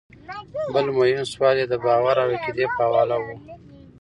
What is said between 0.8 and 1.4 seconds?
مهم